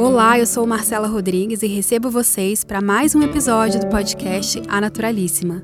[0.00, 4.80] Olá, eu sou Marcela Rodrigues e recebo vocês para mais um episódio do podcast A
[4.80, 5.62] Naturalíssima.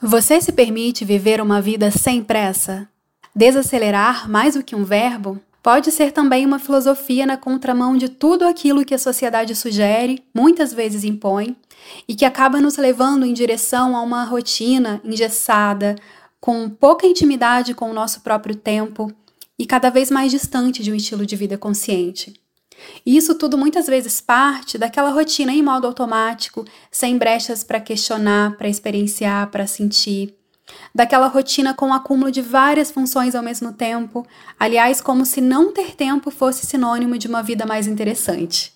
[0.00, 2.88] Você se permite viver uma vida sem pressa?
[3.34, 8.46] Desacelerar, mais do que um verbo, pode ser também uma filosofia na contramão de tudo
[8.46, 11.56] aquilo que a sociedade sugere, muitas vezes impõe,
[12.06, 15.96] e que acaba nos levando em direção a uma rotina engessada,
[16.44, 19.10] com pouca intimidade com o nosso próprio tempo
[19.58, 22.38] e cada vez mais distante de um estilo de vida consciente.
[23.06, 28.58] E isso tudo muitas vezes parte daquela rotina em modo automático, sem brechas para questionar,
[28.58, 30.36] para experienciar, para sentir
[30.94, 34.26] daquela rotina com o acúmulo de várias funções ao mesmo tempo,
[34.60, 38.74] aliás, como se não ter tempo fosse sinônimo de uma vida mais interessante.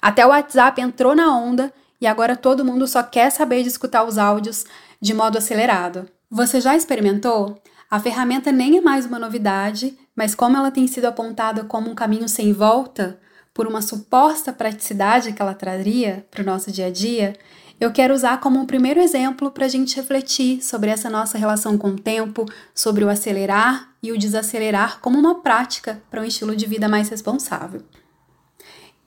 [0.00, 4.04] Até o WhatsApp entrou na onda e agora todo mundo só quer saber de escutar
[4.04, 4.64] os áudios
[5.00, 6.08] de modo acelerado.
[6.30, 7.58] Você já experimentou?
[7.90, 11.94] A ferramenta nem é mais uma novidade, mas como ela tem sido apontada como um
[11.94, 13.18] caminho sem volta,
[13.54, 17.34] por uma suposta praticidade que ela traria para o nosso dia a dia,
[17.80, 21.78] eu quero usar como um primeiro exemplo para a gente refletir sobre essa nossa relação
[21.78, 22.44] com o tempo,
[22.74, 27.08] sobre o acelerar e o desacelerar como uma prática para um estilo de vida mais
[27.08, 27.82] responsável.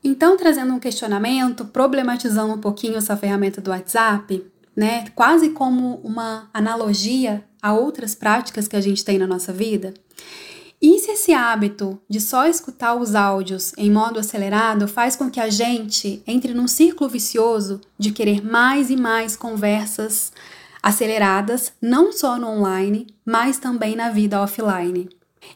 [0.04, 6.50] Então, trazendo um questionamento, problematizando um pouquinho essa ferramenta do WhatsApp, né, quase como uma
[6.54, 9.94] analogia a outras práticas que a gente tem na nossa vida,
[10.82, 15.40] e se esse hábito de só escutar os áudios em modo acelerado faz com que
[15.40, 20.34] a gente entre num círculo vicioso de querer mais e mais conversas
[20.82, 25.08] aceleradas, não só no online, mas também na vida offline?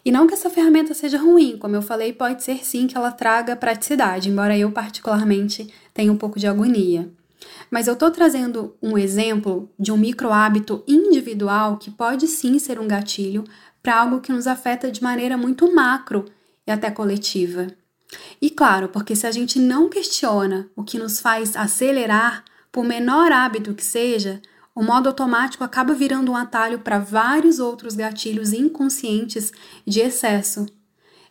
[0.04, 3.12] E não que essa ferramenta seja ruim, como eu falei, pode ser sim que ela
[3.12, 7.10] traga praticidade, embora eu particularmente tenha um pouco de agonia.
[7.70, 12.80] Mas eu estou trazendo um exemplo de um micro hábito individual que pode sim ser
[12.80, 13.44] um gatilho
[13.82, 16.26] para algo que nos afeta de maneira muito macro
[16.66, 17.68] e até coletiva.
[18.42, 23.32] E claro, porque se a gente não questiona o que nos faz acelerar, por menor
[23.32, 24.42] hábito que seja,
[24.74, 29.52] o modo automático acaba virando um atalho para vários outros gatilhos inconscientes
[29.86, 30.66] de excesso.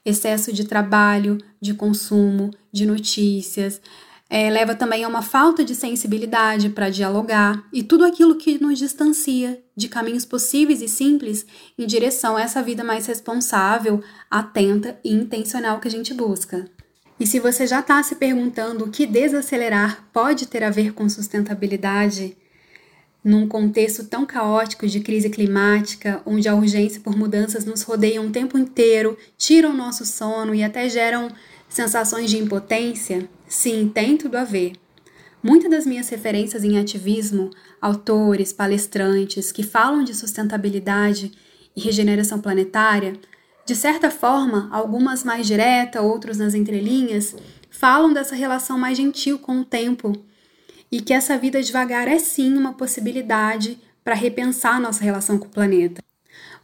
[0.04, 3.80] Excesso de trabalho, de consumo, de notícias,
[4.28, 8.78] é, leva também a uma falta de sensibilidade para dialogar e tudo aquilo que nos
[8.78, 11.46] distancia de caminhos possíveis e simples
[11.78, 16.68] em direção a essa vida mais responsável, atenta e intencional que a gente busca.
[17.18, 21.08] E se você já está se perguntando o que desacelerar pode ter a ver com
[21.08, 22.36] sustentabilidade,
[23.22, 28.30] num contexto tão caótico de crise climática, onde a urgência por mudanças nos rodeia o
[28.30, 31.30] tempo inteiro, tiram o nosso sono e até geram
[31.74, 34.72] sensações de impotência, Sim, tem tudo a ver.
[35.42, 41.30] Muitas das minhas referências em ativismo, autores, palestrantes que falam de sustentabilidade
[41.76, 43.12] e regeneração planetária,
[43.66, 47.36] de certa forma, algumas mais direta, outros nas entrelinhas,
[47.70, 50.12] falam dessa relação mais gentil com o tempo
[50.90, 55.50] e que essa vida devagar é sim uma possibilidade para repensar nossa relação com o
[55.50, 56.02] planeta.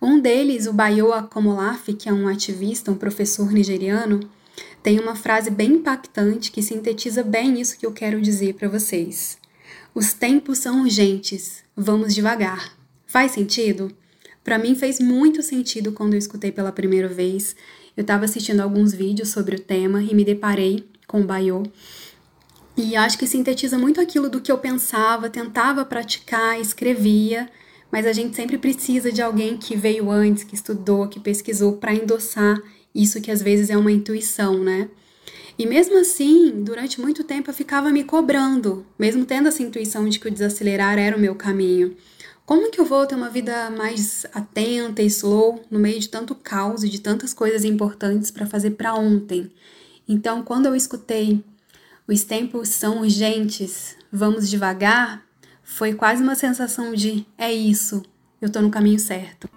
[0.01, 4.21] Um deles, o Bayo Akomolafe, que é um ativista, um professor nigeriano,
[4.83, 9.39] tem uma frase bem impactante que sintetiza bem isso que eu quero dizer para vocês.
[9.95, 12.77] Os tempos são urgentes, vamos devagar.
[13.07, 13.93] Faz sentido?
[14.43, 17.55] Para mim fez muito sentido quando eu escutei pela primeira vez.
[17.97, 21.65] Eu estava assistindo alguns vídeos sobre o tema e me deparei com o Bayou.
[22.77, 27.51] E acho que sintetiza muito aquilo do que eu pensava, tentava praticar, escrevia,
[27.93, 31.93] mas a gente sempre precisa de alguém que veio antes, que estudou, que pesquisou para
[31.93, 32.63] endossar
[32.95, 34.89] isso que às vezes é uma intuição, né?
[35.59, 40.19] E mesmo assim, durante muito tempo eu ficava me cobrando, mesmo tendo essa intuição de
[40.19, 41.97] que o desacelerar era o meu caminho.
[42.47, 46.35] Como que eu vou ter uma vida mais atenta e slow no meio de tanto
[46.35, 49.53] caos e de tantas coisas importantes para fazer para ontem?
[50.09, 51.45] Então, quando eu escutei
[52.09, 55.25] os tempos são urgentes, vamos devagar,
[55.63, 58.03] foi quase uma sensação de é isso,
[58.43, 59.49] eu tô no caminho certo.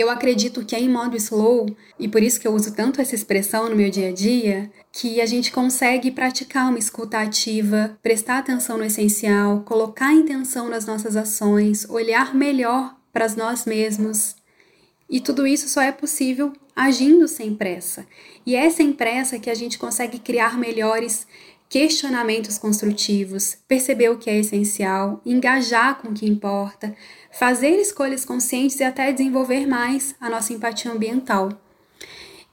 [0.00, 3.14] Eu acredito que é em modo slow, e por isso que eu uso tanto essa
[3.14, 8.38] expressão no meu dia a dia, que a gente consegue praticar uma escuta ativa, prestar
[8.38, 14.36] atenção no essencial, colocar intenção nas nossas ações, olhar melhor para nós mesmos.
[15.06, 18.06] E tudo isso só é possível agindo sem pressa.
[18.46, 21.26] E é sem pressa que a gente consegue criar melhores
[21.70, 26.92] questionamentos construtivos, perceber o que é essencial, engajar com o que importa,
[27.30, 31.48] fazer escolhas conscientes e até desenvolver mais a nossa empatia ambiental.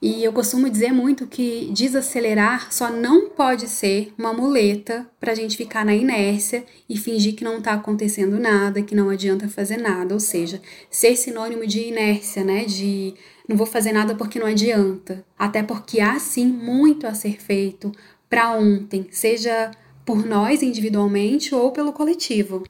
[0.00, 5.34] E eu costumo dizer muito que desacelerar só não pode ser uma muleta para a
[5.34, 9.78] gente ficar na inércia e fingir que não está acontecendo nada, que não adianta fazer
[9.78, 10.14] nada.
[10.14, 12.64] Ou seja, ser sinônimo de inércia, né?
[12.64, 13.12] De
[13.48, 15.24] não vou fazer nada porque não adianta.
[15.36, 17.90] Até porque há sim muito a ser feito
[18.28, 19.70] para ontem, seja
[20.04, 22.64] por nós individualmente ou pelo coletivo.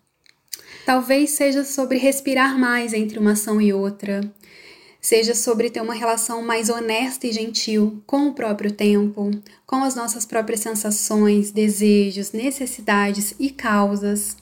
[0.85, 4.21] Talvez seja sobre respirar mais entre uma ação e outra,
[5.01, 9.31] seja sobre ter uma relação mais honesta e gentil com o próprio tempo,
[9.67, 14.37] com as nossas próprias sensações, desejos, necessidades e causas.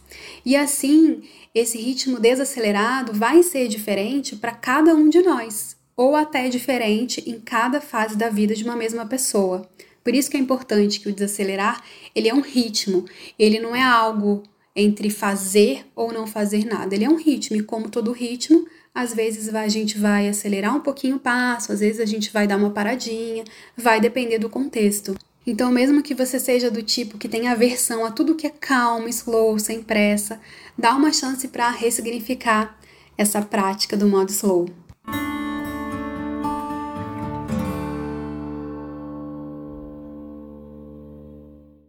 [0.44, 1.22] E assim,
[1.54, 7.40] esse ritmo desacelerado vai ser diferente para cada um de nós, ou até diferente em
[7.40, 9.68] cada fase da vida de uma mesma pessoa.
[10.06, 11.82] Por isso que é importante que o desacelerar,
[12.14, 13.06] ele é um ritmo,
[13.36, 14.44] ele não é algo
[14.76, 16.94] entre fazer ou não fazer nada.
[16.94, 20.80] Ele é um ritmo, e como todo ritmo, às vezes a gente vai acelerar um
[20.80, 23.42] pouquinho o passo, às vezes a gente vai dar uma paradinha,
[23.76, 25.16] vai depender do contexto.
[25.44, 29.08] Então, mesmo que você seja do tipo que tem aversão a tudo que é calmo,
[29.08, 30.40] slow, sem pressa,
[30.78, 32.78] dá uma chance para ressignificar
[33.18, 34.85] essa prática do modo slow.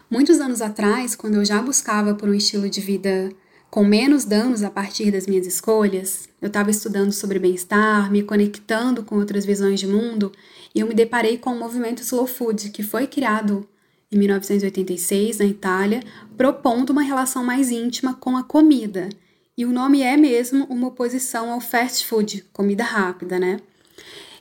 [0.09, 3.29] Muitos anos atrás, quando eu já buscava por um estilo de vida
[3.69, 9.03] com menos danos a partir das minhas escolhas, eu estava estudando sobre bem-estar, me conectando
[9.03, 10.31] com outras visões de mundo,
[10.73, 13.67] e eu me deparei com o movimento Slow Food, que foi criado
[14.09, 16.01] em 1986 na Itália,
[16.37, 19.09] propondo uma relação mais íntima com a comida.
[19.57, 23.59] E o nome é mesmo uma oposição ao fast food, comida rápida, né?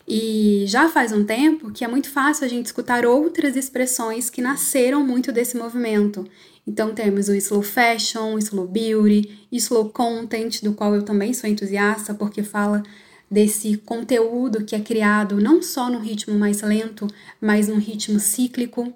[0.08, 4.40] E já faz um tempo que é muito fácil a gente escutar outras expressões que
[4.40, 6.24] nasceram muito desse movimento.
[6.66, 11.50] Então temos o slow fashion, o slow beauty, slow content, do qual eu também sou
[11.50, 12.82] entusiasta porque fala
[13.30, 17.08] desse conteúdo que é criado não só num ritmo mais lento,
[17.40, 18.92] mas num ritmo cíclico.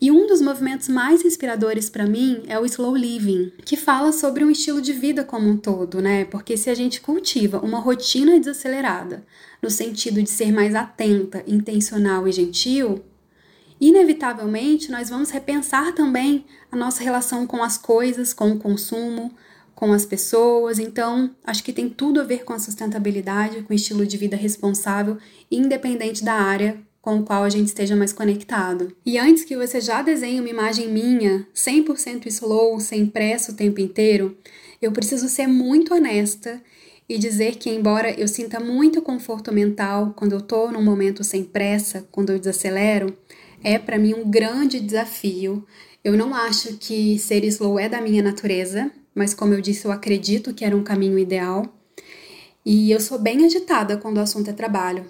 [0.00, 4.44] E um dos movimentos mais inspiradores para mim é o slow living, que fala sobre
[4.44, 6.24] um estilo de vida como um todo, né?
[6.24, 9.26] Porque se a gente cultiva uma rotina desacelerada,
[9.60, 13.04] no sentido de ser mais atenta, intencional e gentil,
[13.80, 19.34] inevitavelmente nós vamos repensar também a nossa relação com as coisas, com o consumo,
[19.74, 20.78] com as pessoas.
[20.78, 24.36] Então, acho que tem tudo a ver com a sustentabilidade, com o estilo de vida
[24.36, 25.18] responsável,
[25.50, 28.92] independente da área com o qual a gente esteja mais conectado.
[29.04, 33.80] E antes que você já desenhe uma imagem minha, 100% slow, sem pressa o tempo
[33.80, 34.36] inteiro,
[34.82, 36.60] eu preciso ser muito honesta
[37.08, 41.42] e dizer que, embora eu sinta muito conforto mental quando eu estou num momento sem
[41.42, 43.16] pressa, quando eu desacelero,
[43.64, 45.66] é para mim um grande desafio.
[46.04, 49.92] Eu não acho que ser slow é da minha natureza, mas como eu disse, eu
[49.92, 51.64] acredito que era um caminho ideal.
[52.66, 55.06] E eu sou bem agitada quando o assunto é trabalho.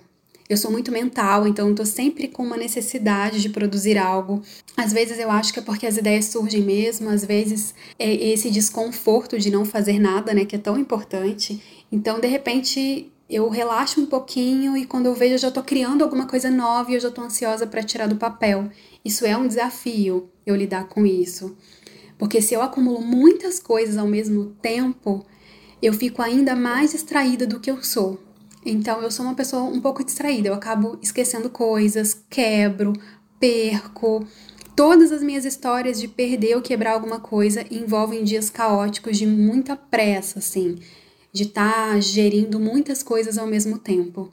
[0.49, 4.43] Eu sou muito mental, então estou sempre com uma necessidade de produzir algo.
[4.75, 8.50] Às vezes eu acho que é porque as ideias surgem mesmo, às vezes é esse
[8.50, 11.62] desconforto de não fazer nada, né, que é tão importante.
[11.93, 16.03] Então, de repente, eu relaxo um pouquinho e quando eu vejo eu já estou criando
[16.03, 18.71] alguma coisa nova e eu já estou ansiosa para tirar do papel.
[19.05, 21.55] Isso é um desafio eu lidar com isso.
[22.17, 25.27] Porque se eu acumulo muitas coisas ao mesmo tempo,
[25.83, 28.27] eu fico ainda mais distraída do que eu sou.
[28.64, 32.93] Então eu sou uma pessoa um pouco distraída, eu acabo esquecendo coisas, quebro,
[33.38, 34.26] perco.
[34.76, 39.75] Todas as minhas histórias de perder ou quebrar alguma coisa envolvem dias caóticos de muita
[39.75, 40.76] pressa, assim
[41.33, 44.33] de estar tá gerindo muitas coisas ao mesmo tempo.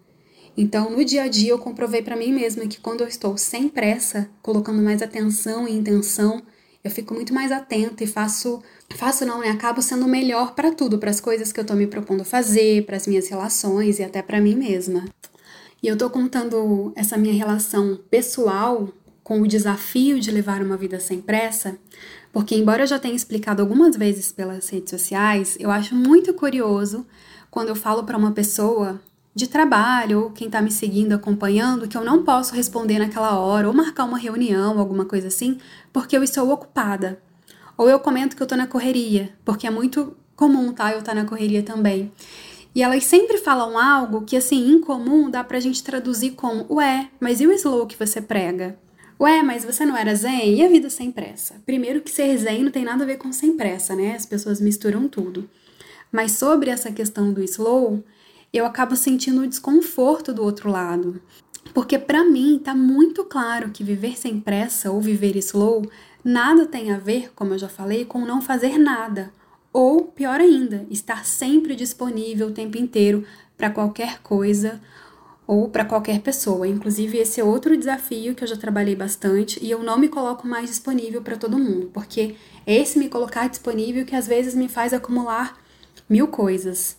[0.58, 3.68] Então, no dia a dia, eu comprovei para mim mesma que quando eu estou sem
[3.68, 6.42] pressa, colocando mais atenção e intenção,
[6.86, 8.62] eu fico muito mais atenta e faço,
[8.96, 9.50] faço não, né?
[9.50, 12.96] Acabo sendo melhor para tudo, para as coisas que eu estou me propondo fazer, para
[12.96, 15.04] as minhas relações e até para mim mesma.
[15.82, 18.88] E eu estou contando essa minha relação pessoal
[19.24, 21.76] com o desafio de levar uma vida sem pressa,
[22.32, 27.04] porque, embora eu já tenha explicado algumas vezes pelas redes sociais, eu acho muito curioso
[27.50, 29.02] quando eu falo para uma pessoa
[29.36, 33.68] de trabalho ou quem está me seguindo, acompanhando, que eu não posso responder naquela hora
[33.68, 35.58] ou marcar uma reunião, alguma coisa assim,
[35.92, 37.20] porque eu estou ocupada.
[37.78, 40.94] Ou eu comento que eu estou na correria, porque é muito comum, tá?
[40.94, 42.14] Eu estar tá na correria também.
[42.74, 47.10] E elas sempre falam algo que, assim, em comum dá pra gente traduzir como: Ué,
[47.20, 48.78] mas e o slow que você prega?
[49.20, 50.56] Ué, mas você não era zen?
[50.56, 51.56] E a vida sem pressa?
[51.66, 54.16] Primeiro que ser zen não tem nada a ver com sem pressa, né?
[54.16, 55.50] As pessoas misturam tudo.
[56.12, 58.04] Mas sobre essa questão do slow,
[58.58, 61.22] eu acabo sentindo o desconforto do outro lado.
[61.74, 65.84] Porque para mim tá muito claro que viver sem pressa ou viver slow
[66.24, 69.32] nada tem a ver, como eu já falei, com não fazer nada.
[69.72, 73.26] Ou, pior ainda, estar sempre disponível o tempo inteiro
[73.58, 74.82] para qualquer coisa
[75.46, 76.68] ou para qualquer pessoa.
[76.68, 80.48] Inclusive, esse é outro desafio que eu já trabalhei bastante e eu não me coloco
[80.48, 82.36] mais disponível para todo mundo, porque
[82.66, 85.58] é esse me colocar disponível que às vezes me faz acumular
[86.10, 86.98] mil coisas.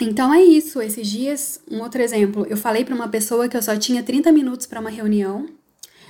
[0.00, 0.80] Então é isso.
[0.80, 4.32] Esses dias, um outro exemplo, eu falei para uma pessoa que eu só tinha 30
[4.32, 5.46] minutos para uma reunião,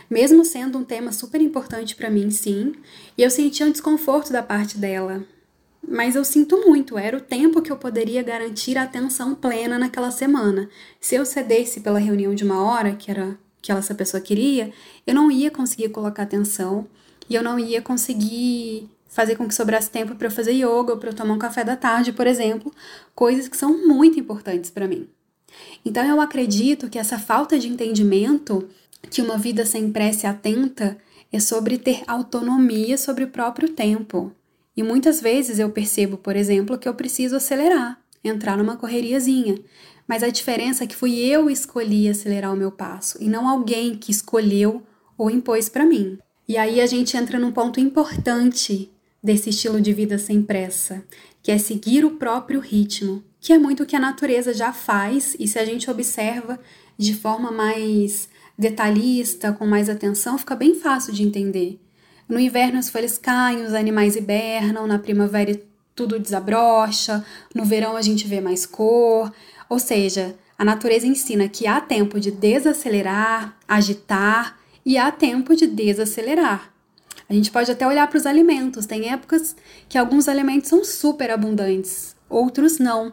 [0.09, 2.73] mesmo sendo um tema super importante para mim, sim,
[3.17, 5.27] e eu sentia um desconforto da parte dela
[5.87, 10.11] mas eu sinto muito, era o tempo que eu poderia garantir a atenção plena naquela
[10.11, 10.69] semana.
[11.01, 14.73] Se eu cedesse pela reunião de uma hora, que era que essa pessoa queria,
[15.07, 16.87] eu não ia conseguir colocar atenção
[17.29, 20.97] e eu não ia conseguir fazer com que sobrasse tempo para eu fazer yoga ou
[20.97, 22.73] para eu tomar um café da tarde, por exemplo,
[23.15, 25.09] coisas que são muito importantes para mim.
[25.85, 28.69] Então eu acredito que essa falta de entendimento
[29.11, 30.97] que uma vida sem prece atenta
[31.33, 34.33] é sobre ter autonomia sobre o próprio tempo.
[34.77, 39.59] E muitas vezes eu percebo, por exemplo, que eu preciso acelerar, entrar numa correriazinha.
[40.07, 43.49] Mas a diferença é que fui eu que escolhi acelerar o meu passo e não
[43.49, 44.83] alguém que escolheu
[45.19, 46.19] ou impôs para mim.
[46.49, 48.91] E aí a gente entra num ponto importante
[49.23, 51.05] desse estilo de vida sem pressa,
[51.43, 55.37] que é seguir o próprio ritmo, que é muito o que a natureza já faz
[55.39, 56.59] e se a gente observa
[56.97, 61.81] de forma mais detalhista, com mais atenção, fica bem fácil de entender.
[62.29, 65.61] No inverno as folhas caem, os animais hibernam, na primavera
[65.95, 67.25] tudo desabrocha,
[67.55, 69.33] no verão a gente vê mais cor.
[69.69, 75.67] Ou seja, a natureza ensina que há tempo de desacelerar, agitar e há tempo de
[75.67, 76.73] desacelerar.
[77.31, 78.87] A gente pode até olhar para os alimentos.
[78.87, 79.55] Tem épocas
[79.89, 83.13] que alguns alimentos são super abundantes, outros não.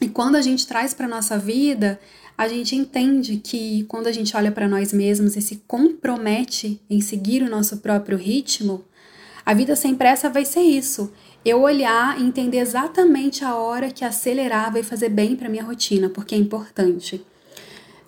[0.00, 2.00] E quando a gente traz para nossa vida,
[2.36, 7.00] a gente entende que quando a gente olha para nós mesmos e se compromete em
[7.00, 8.84] seguir o nosso próprio ritmo,
[9.46, 11.12] a vida sem pressa vai ser isso.
[11.44, 16.08] Eu olhar e entender exatamente a hora que acelerar vai fazer bem para minha rotina,
[16.08, 17.24] porque é importante.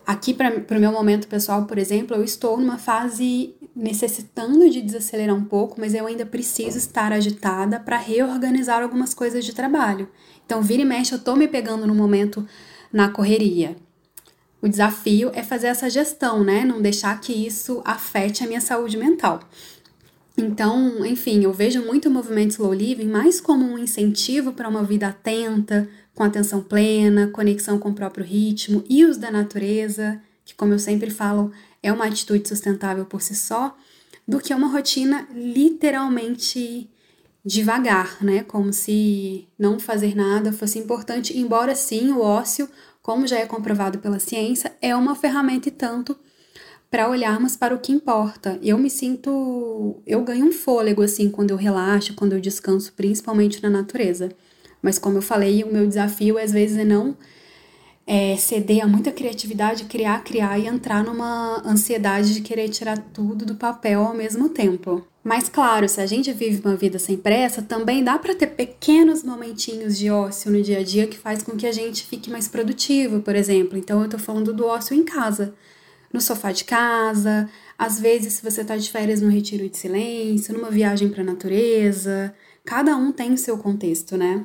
[0.05, 5.35] Aqui, para o meu momento pessoal, por exemplo, eu estou numa fase necessitando de desacelerar
[5.35, 10.09] um pouco, mas eu ainda preciso estar agitada para reorganizar algumas coisas de trabalho.
[10.45, 12.47] Então, vira e mexe, eu estou me pegando no momento
[12.93, 13.77] na correria.
[14.61, 16.65] O desafio é fazer essa gestão, né?
[16.65, 19.41] Não deixar que isso afete a minha saúde mental.
[20.37, 24.83] Então, enfim, eu vejo muito o movimento slow living mais como um incentivo para uma
[24.83, 30.55] vida atenta, com atenção plena, conexão com o próprio ritmo e os da natureza, que,
[30.55, 31.51] como eu sempre falo,
[31.83, 33.77] é uma atitude sustentável por si só,
[34.27, 36.89] do que uma rotina literalmente
[37.45, 38.45] devagar, né?
[38.45, 42.69] Como se não fazer nada fosse importante, embora sim o ócio
[43.03, 46.17] como já é comprovado pela ciência, é uma ferramenta e tanto
[46.89, 48.59] para olharmos para o que importa.
[48.63, 53.63] Eu me sinto, eu ganho um fôlego assim quando eu relaxo, quando eu descanso, principalmente
[53.63, 54.31] na natureza.
[54.81, 57.17] Mas como eu falei, o meu desafio às vezes é não
[58.07, 63.47] é, ceder a muita criatividade, criar, criar e entrar numa ansiedade de querer tirar tudo
[63.47, 65.07] do papel ao mesmo tempo.
[65.25, 69.23] Mas claro, se a gente vive uma vida sem pressa, também dá para ter pequenos
[69.23, 72.49] momentinhos de ócio no dia a dia que faz com que a gente fique mais
[72.49, 73.79] produtivo, por exemplo.
[73.79, 75.55] Então eu tô falando do ócio em casa,
[76.13, 80.55] no sofá de casa, às vezes se você tá de férias no retiro de silêncio,
[80.55, 84.45] numa viagem para a natureza, cada um tem o seu contexto, né?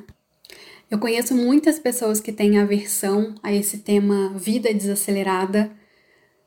[0.90, 5.70] Eu conheço muitas pessoas que têm aversão a esse tema vida desacelerada,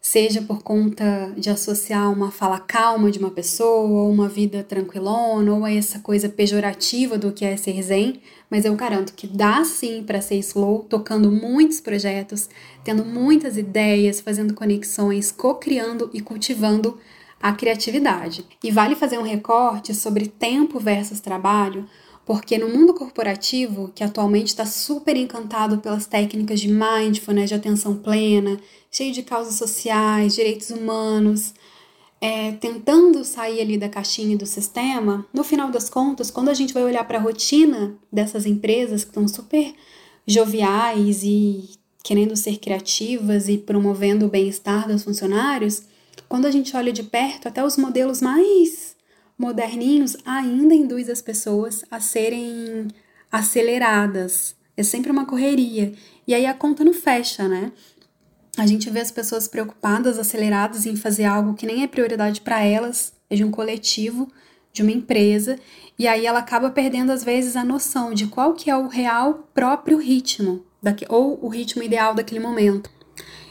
[0.02, 5.54] seja por conta de associar uma fala calma de uma pessoa, ou uma vida tranquilona,
[5.54, 8.20] ou essa coisa pejorativa do que é ser zen,
[8.50, 12.50] mas eu garanto que dá sim para ser slow, tocando muitos projetos,
[12.84, 16.98] tendo muitas ideias, fazendo conexões, co-criando e cultivando
[17.40, 18.44] a criatividade.
[18.64, 21.88] E vale fazer um recorte sobre tempo versus trabalho,
[22.26, 27.96] porque no mundo corporativo, que atualmente está super encantado pelas técnicas de mindfulness, de atenção
[27.96, 28.60] plena,
[28.92, 31.54] cheio de causas sociais, direitos humanos,
[32.20, 36.74] é, tentando sair ali da caixinha do sistema, no final das contas, quando a gente
[36.74, 39.74] vai olhar para a rotina dessas empresas que estão super
[40.28, 41.70] joviais e
[42.04, 45.84] querendo ser criativas e promovendo o bem-estar dos funcionários,
[46.30, 48.96] quando a gente olha de perto, até os modelos mais
[49.42, 52.88] moderninhos ainda induz as pessoas a serem
[53.32, 54.56] aceleradas.
[54.78, 55.94] É sempre uma correria.
[56.28, 57.72] E aí a conta não fecha, né?
[58.56, 62.64] A gente vê as pessoas preocupadas, aceleradas em fazer algo que nem é prioridade para
[62.64, 64.32] elas, é de um coletivo,
[64.72, 65.58] de uma empresa,
[65.98, 69.50] e aí ela acaba perdendo às vezes a noção de qual que é o real
[69.54, 70.64] próprio ritmo,
[71.10, 72.90] ou o ritmo ideal daquele momento.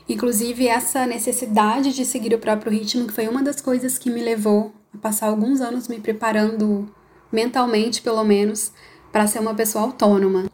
[0.09, 4.23] Inclusive essa necessidade de seguir o próprio ritmo, que foi uma das coisas que me
[4.23, 6.89] levou a passar alguns anos me preparando
[7.33, 8.73] mentalmente, pelo menos,
[9.13, 10.51] para ser uma pessoa autônoma.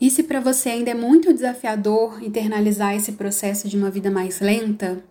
[0.00, 4.40] E se para você ainda é muito desafiador internalizar esse processo de uma vida mais
[4.40, 5.02] lenta,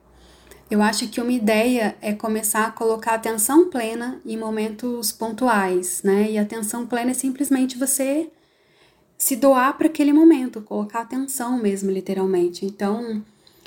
[0.69, 6.31] eu acho que uma ideia é começar a colocar atenção plena em momentos pontuais, né?
[6.31, 8.29] E atenção plena é simplesmente você
[9.17, 12.65] se doar para aquele momento, colocar atenção mesmo, literalmente.
[12.65, 13.23] Então,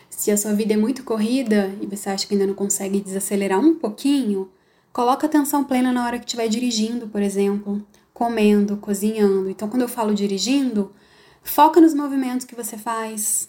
[0.08, 3.58] se a sua vida é muito corrida e você acha que ainda não consegue desacelerar
[3.58, 4.48] um pouquinho,
[4.92, 9.50] coloca atenção plena na hora que estiver dirigindo, por exemplo, comendo, cozinhando.
[9.50, 10.92] Então, quando eu falo dirigindo,
[11.42, 13.48] foca nos movimentos que você faz,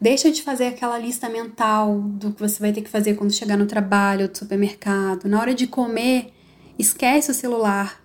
[0.00, 3.56] Deixa de fazer aquela lista mental do que você vai ter que fazer quando chegar
[3.56, 5.26] no trabalho, do supermercado.
[5.26, 6.32] Na hora de comer,
[6.78, 8.03] esquece o celular.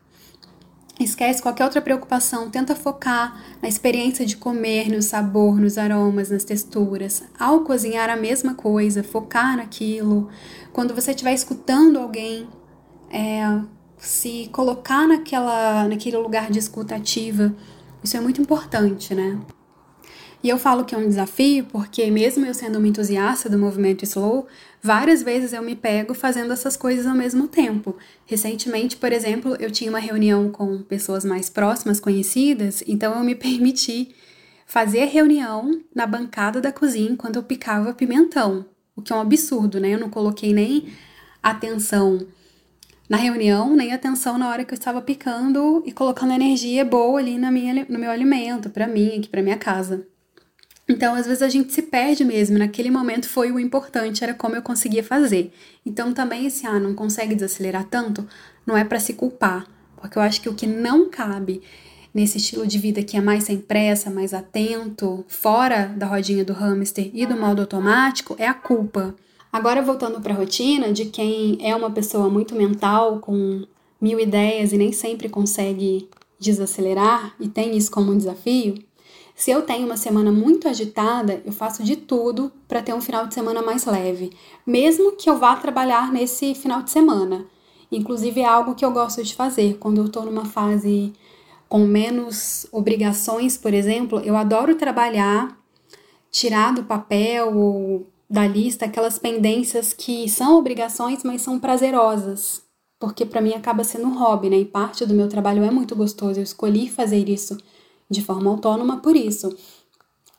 [1.00, 6.44] Esquece qualquer outra preocupação, tenta focar na experiência de comer, no sabor, nos aromas, nas
[6.44, 7.24] texturas.
[7.40, 10.28] Ao cozinhar a mesma coisa, focar naquilo.
[10.74, 12.50] Quando você estiver escutando alguém,
[13.10, 13.62] é,
[13.98, 17.56] se colocar naquela, naquele lugar de escuta ativa,
[18.04, 19.40] isso é muito importante, né?
[20.42, 24.04] E eu falo que é um desafio porque, mesmo eu sendo uma entusiasta do movimento
[24.06, 24.48] slow,
[24.82, 27.98] várias vezes eu me pego fazendo essas coisas ao mesmo tempo.
[28.26, 33.36] Recentemente, por exemplo, eu tinha uma reunião com pessoas mais próximas, conhecidas, então eu me
[33.36, 34.16] permiti
[34.66, 38.66] fazer a reunião na bancada da cozinha enquanto eu picava pimentão,
[38.96, 39.94] o que é um absurdo, né?
[39.96, 40.88] Eu não coloquei nem
[41.44, 42.26] atenção
[43.10, 47.38] na reunião, nem atenção na hora que eu estava picando e colocando energia boa ali
[47.38, 50.08] na minha, no meu alimento, para mim, aqui para minha casa.
[50.90, 52.58] Então, às vezes a gente se perde mesmo.
[52.58, 55.54] Naquele momento foi o importante, era como eu conseguia fazer.
[55.86, 58.28] Então, também esse ah, não consegue desacelerar tanto,
[58.66, 61.62] não é para se culpar, porque eu acho que o que não cabe
[62.12, 66.54] nesse estilo de vida que é mais sem pressa, mais atento, fora da rodinha do
[66.54, 69.16] hamster e do modo automático, é a culpa.
[69.54, 73.64] Agora, voltando para a rotina de quem é uma pessoa muito mental, com
[74.02, 78.76] mil ideias e nem sempre consegue desacelerar e tem isso como um desafio,
[79.40, 83.26] se eu tenho uma semana muito agitada, eu faço de tudo para ter um final
[83.26, 84.34] de semana mais leve,
[84.68, 87.46] mesmo que eu vá trabalhar nesse final de semana.
[87.90, 91.14] Inclusive é algo que eu gosto de fazer quando eu estou numa fase
[91.70, 95.58] com menos obrigações, por exemplo, eu adoro trabalhar,
[96.30, 102.62] tirar do papel ou da lista aquelas pendências que são obrigações, mas são prazerosas,
[103.00, 104.58] porque para mim acaba sendo um hobby, né?
[104.58, 106.42] E parte do meu trabalho é muito gostoso.
[106.42, 107.58] Eu escolhi fazer isso
[108.10, 109.56] de forma autônoma por isso.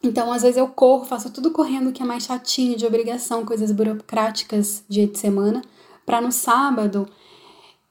[0.02, 3.70] Então, às vezes eu corro, faço tudo correndo que é mais chatinho, de obrigação, coisas
[3.70, 5.62] burocráticas dia de semana,
[6.06, 7.06] para no sábado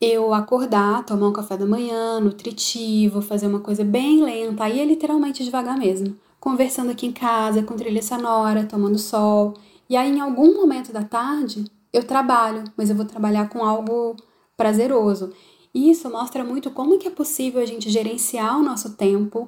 [0.02, 4.86] eu acordar, tomar um café da manhã, nutritivo, fazer uma coisa bem lenta, aí é
[4.86, 6.15] literalmente devagar mesmo.
[6.39, 9.56] Conversando aqui em casa, com trilha sonora, tomando sol.
[9.89, 14.15] E aí, em algum momento da tarde, eu trabalho, mas eu vou trabalhar com algo
[14.56, 15.34] prazeroso.
[15.74, 19.46] Isso mostra muito como que é possível a gente gerenciar o nosso tempo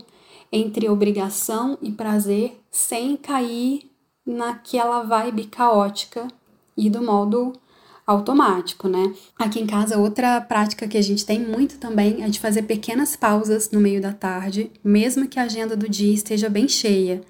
[0.52, 3.90] entre obrigação e prazer sem cair
[4.26, 6.28] naquela vibe caótica
[6.76, 7.54] e do modo
[8.06, 9.14] automático, né?
[9.38, 13.16] Aqui em casa, outra prática que a gente tem muito também é de fazer pequenas
[13.16, 17.22] pausas no meio da tarde, mesmo que a agenda do dia esteja bem cheia.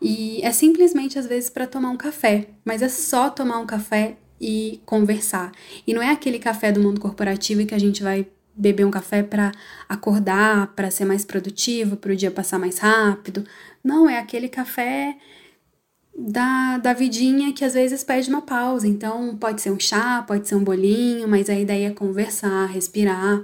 [0.00, 4.16] E é simplesmente às vezes para tomar um café, mas é só tomar um café
[4.40, 5.52] e conversar.
[5.86, 9.22] E não é aquele café do mundo corporativo que a gente vai beber um café
[9.22, 9.52] para
[9.88, 13.44] acordar, para ser mais produtivo, para o dia passar mais rápido.
[13.82, 15.16] Não, é aquele café
[16.16, 18.86] da, da vidinha que às vezes pede uma pausa.
[18.86, 23.42] Então, pode ser um chá, pode ser um bolinho, mas a ideia é conversar, respirar,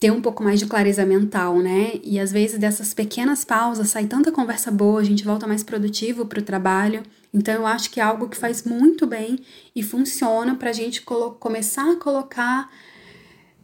[0.00, 2.00] ter um pouco mais de clareza mental, né?
[2.02, 6.26] E às vezes dessas pequenas pausas sai tanta conversa boa, a gente volta mais produtivo
[6.26, 7.02] para o trabalho.
[7.32, 9.38] Então, eu acho que é algo que faz muito bem
[9.74, 12.70] e funciona para a gente começar a colocar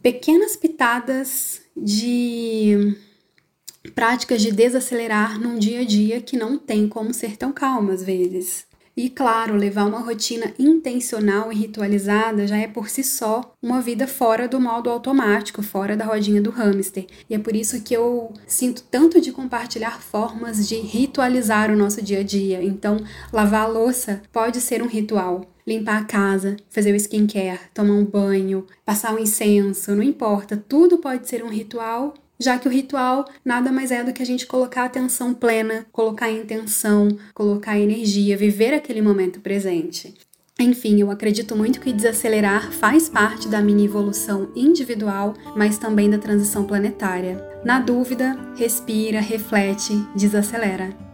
[0.03, 2.95] pequenas pitadas de
[3.95, 8.03] práticas de desacelerar num dia a dia que não tem como ser tão calmo às
[8.03, 8.67] vezes.
[8.95, 14.05] E claro, levar uma rotina intencional e ritualizada já é por si só uma vida
[14.07, 17.07] fora do modo automático, fora da rodinha do hamster.
[17.27, 22.03] E é por isso que eu sinto tanto de compartilhar formas de ritualizar o nosso
[22.03, 22.63] dia a dia.
[22.63, 22.97] Então,
[23.31, 28.05] lavar a louça pode ser um ritual limpar a casa, fazer o skincare, tomar um
[28.05, 33.25] banho, passar um incenso, não importa, tudo pode ser um ritual, já que o ritual
[33.43, 38.73] nada mais é do que a gente colocar atenção plena, colocar intenção, colocar energia, viver
[38.73, 40.13] aquele momento presente.
[40.59, 46.19] Enfim, eu acredito muito que desacelerar faz parte da minha evolução individual, mas também da
[46.19, 47.43] transição planetária.
[47.65, 51.12] Na dúvida, respira, reflete, desacelera.